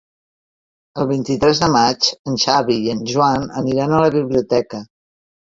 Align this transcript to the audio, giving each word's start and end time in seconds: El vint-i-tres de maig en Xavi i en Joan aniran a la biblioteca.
El 1.03 1.07
vint-i-tres 1.11 1.61
de 1.65 1.69
maig 1.75 2.09
en 2.31 2.39
Xavi 2.45 2.79
i 2.87 2.95
en 2.97 3.05
Joan 3.13 3.47
aniran 3.63 3.95
a 3.95 4.01
la 4.07 4.11
biblioteca. 4.17 4.85